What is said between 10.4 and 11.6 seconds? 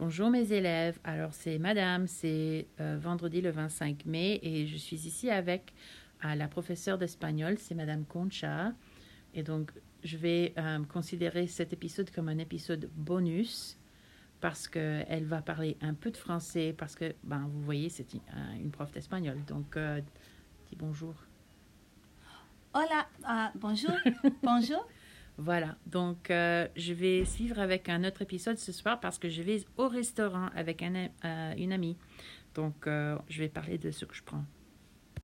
euh, considérer